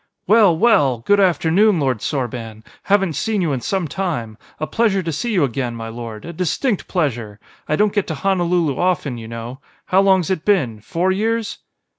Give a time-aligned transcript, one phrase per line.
[0.25, 0.97] "Well, well!
[1.05, 2.63] Good afternoon, Lord Sorban!
[2.85, 4.35] Haven't seen you in some time.
[4.59, 7.39] A pleasure to see you again, my lord, a distinct pleasure!
[7.69, 9.59] I don't get to Honolulu often, you know.
[9.85, 10.79] How long's it been?
[10.79, 11.59] Four years?"